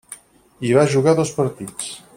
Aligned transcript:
Hi 0.61 0.71
va 0.79 0.87
jugar 0.95 1.15
dos 1.21 1.35
partits. 1.41 1.95